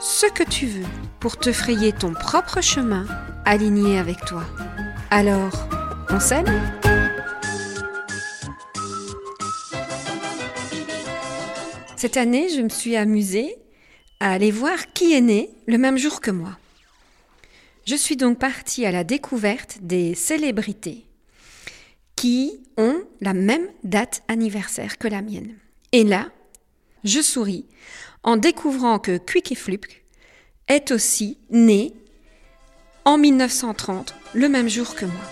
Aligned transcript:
ce 0.00 0.26
que 0.26 0.42
tu 0.42 0.66
veux 0.66 0.86
pour 1.20 1.36
te 1.36 1.52
frayer 1.52 1.92
ton 1.92 2.14
propre 2.14 2.62
chemin 2.62 3.06
aligné 3.44 3.98
avec 3.98 4.24
toi. 4.24 4.44
Alors, 5.10 5.68
on 6.08 6.18
s'aime 6.18 6.46
Cette 11.96 12.16
année, 12.16 12.48
je 12.48 12.62
me 12.62 12.70
suis 12.70 12.96
amusée 12.96 13.54
à 14.20 14.32
aller 14.32 14.50
voir 14.50 14.94
qui 14.94 15.12
est 15.12 15.20
né 15.20 15.50
le 15.66 15.76
même 15.76 15.98
jour 15.98 16.22
que 16.22 16.30
moi. 16.30 16.56
Je 17.86 17.94
suis 17.94 18.16
donc 18.16 18.38
partie 18.38 18.86
à 18.86 18.92
la 18.92 19.04
découverte 19.04 19.78
des 19.82 20.14
célébrités 20.14 21.04
qui 22.16 22.62
ont 22.78 23.02
la 23.20 23.34
même 23.34 23.68
date 23.84 24.22
anniversaire 24.28 24.96
que 24.96 25.08
la 25.08 25.20
mienne. 25.20 25.56
Et 25.92 26.04
là, 26.04 26.30
je 27.04 27.20
souris 27.20 27.66
en 28.22 28.36
découvrant 28.36 28.98
que 28.98 29.18
Quick 29.18 29.52
et 29.52 29.78
est 30.68 30.90
aussi 30.90 31.38
né 31.50 31.94
en 33.04 33.18
1930, 33.18 34.14
le 34.34 34.48
même 34.48 34.68
jour 34.68 34.94
que 34.94 35.06
moi. 35.06 35.30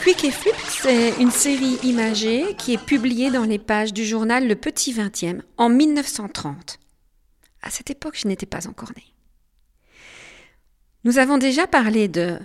Quick 0.00 0.24
et 0.24 0.30
Flip, 0.30 0.54
c'est 0.68 1.20
une 1.20 1.32
série 1.32 1.78
imagée 1.82 2.54
qui 2.56 2.72
est 2.72 2.84
publiée 2.84 3.30
dans 3.30 3.44
les 3.44 3.58
pages 3.58 3.92
du 3.92 4.06
journal 4.06 4.46
Le 4.46 4.54
Petit 4.54 4.92
Vingtième 4.92 5.42
en 5.56 5.68
1930. 5.68 6.78
À 7.62 7.70
cette 7.70 7.90
époque, 7.90 8.16
je 8.16 8.28
n'étais 8.28 8.46
pas 8.46 8.68
encore 8.68 8.92
née. 8.96 9.12
Nous 11.04 11.18
avons 11.18 11.36
déjà 11.36 11.66
parlé 11.66 12.08
de 12.08 12.38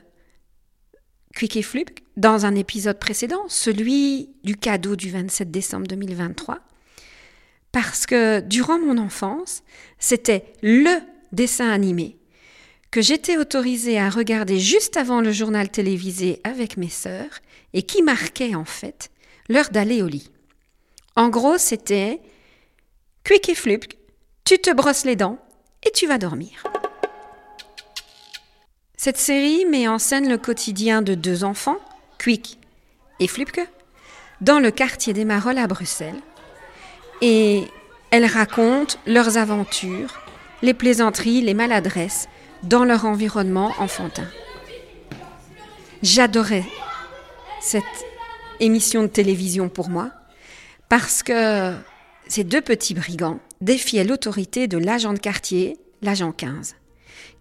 Quick 1.35 1.55
et 1.55 1.61
Flip 1.61 1.99
dans 2.17 2.45
un 2.45 2.55
épisode 2.55 2.99
précédent, 2.99 3.43
celui 3.47 4.31
du 4.43 4.55
cadeau 4.55 4.95
du 4.95 5.09
27 5.11 5.51
décembre 5.51 5.87
2023, 5.87 6.59
parce 7.73 8.05
que 8.05 8.39
durant 8.39 8.79
mon 8.79 8.97
enfance, 8.97 9.63
c'était 9.99 10.45
le 10.61 11.01
dessin 11.33 11.69
animé 11.69 12.17
que 12.91 13.01
j'étais 13.01 13.37
autorisée 13.37 13.99
à 13.99 14.11
regarder 14.11 14.59
juste 14.59 14.97
avant 14.97 15.19
le 15.19 15.31
journal 15.31 15.67
télévisé 15.69 16.39
avec 16.43 16.77
mes 16.77 16.89
sœurs 16.89 17.39
et 17.73 17.81
qui 17.81 18.03
marquait 18.03 18.53
en 18.53 18.65
fait 18.65 19.09
l'heure 19.49 19.69
d'aller 19.71 20.03
au 20.03 20.07
lit. 20.07 20.29
En 21.15 21.29
gros, 21.29 21.57
c'était 21.57 22.21
Quick 23.25 23.49
et 23.49 23.55
Flip, 23.55 23.91
tu 24.45 24.59
te 24.59 24.71
brosses 24.71 25.05
les 25.05 25.15
dents 25.15 25.39
et 25.83 25.89
tu 25.91 26.05
vas 26.05 26.19
dormir. 26.19 26.63
Cette 28.95 29.17
série 29.17 29.65
met 29.65 29.87
en 29.87 29.97
scène 29.97 30.29
le 30.29 30.37
quotidien 30.37 31.01
de 31.01 31.15
deux 31.15 31.43
enfants, 31.43 31.79
Quick 32.19 32.59
et 33.19 33.27
Flipke, 33.27 33.67
dans 34.41 34.59
le 34.59 34.69
quartier 34.69 35.13
des 35.13 35.25
Marolles 35.25 35.57
à 35.57 35.65
Bruxelles, 35.65 36.21
et 37.23 37.63
elles 38.11 38.25
racontent 38.25 38.97
leurs 39.07 39.37
aventures, 39.37 40.21
les 40.61 40.73
plaisanteries, 40.73 41.41
les 41.41 41.53
maladresses 41.53 42.27
dans 42.63 42.83
leur 42.83 43.05
environnement 43.05 43.71
enfantin. 43.79 44.27
J'adorais 46.01 46.65
cette 47.61 47.83
émission 48.59 49.03
de 49.03 49.07
télévision 49.07 49.69
pour 49.69 49.89
moi 49.89 50.11
parce 50.89 51.23
que 51.23 51.73
ces 52.27 52.43
deux 52.43 52.59
petits 52.59 52.93
brigands 52.93 53.39
défiaient 53.61 54.03
l'autorité 54.03 54.67
de 54.67 54.77
l'agent 54.77 55.13
de 55.13 55.19
quartier, 55.19 55.77
l'agent 56.01 56.33
15, 56.33 56.75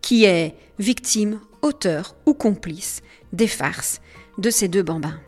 qui 0.01 0.25
est 0.27 0.55
victime, 0.79 1.41
auteur 1.61 2.15
ou 2.25 2.35
complice 2.35 3.03
des 3.33 3.49
farces 3.49 4.01
de 4.39 4.49
ces 4.49 4.69
deux 4.69 4.85
bambins. 4.85 5.19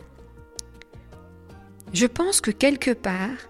Je 1.92 2.06
pense 2.06 2.40
que 2.40 2.52
quelque 2.52 2.92
part, 2.92 3.48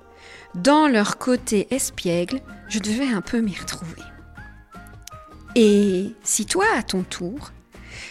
dans 0.54 0.86
leur 0.86 1.18
côté 1.18 1.66
espiègle, 1.74 2.40
je 2.68 2.78
devais 2.78 3.08
un 3.08 3.20
peu 3.20 3.40
m'y 3.40 3.56
retrouver. 3.56 4.02
Et 5.56 6.12
si 6.22 6.46
toi, 6.46 6.64
à 6.76 6.82
ton 6.82 7.02
tour, 7.02 7.52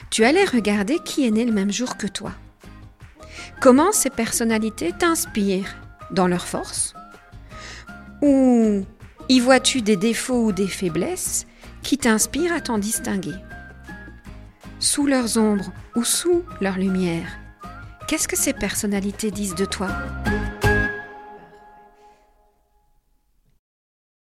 tu 0.09 0.23
allais 0.25 0.45
regarder 0.45 0.99
qui 1.03 1.27
est 1.27 1.31
né 1.31 1.45
le 1.45 1.51
même 1.51 1.71
jour 1.71 1.97
que 1.97 2.07
toi, 2.07 2.31
comment 3.59 3.91
ces 3.91 4.09
personnalités 4.09 4.91
t'inspirent 4.97 5.75
dans 6.11 6.27
leurs 6.27 6.47
forces? 6.47 6.93
Ou 8.21 8.85
y 9.29 9.39
vois-tu 9.39 9.81
des 9.81 9.97
défauts 9.97 10.45
ou 10.45 10.51
des 10.51 10.67
faiblesses 10.67 11.45
qui 11.81 11.97
t'inspirent 11.97 12.53
à 12.53 12.61
t'en 12.61 12.77
distinguer? 12.77 13.35
Sous 14.79 15.05
leurs 15.05 15.37
ombres 15.37 15.71
ou 15.95 16.03
sous 16.03 16.43
leur 16.61 16.77
lumière, 16.77 17.27
qu'est-ce 18.07 18.27
que 18.27 18.37
ces 18.37 18.53
personnalités 18.53 19.31
disent 19.31 19.55
de 19.55 19.65
toi? 19.65 19.89